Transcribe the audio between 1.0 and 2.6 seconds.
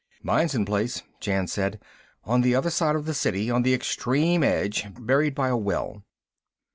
Jan said. "On the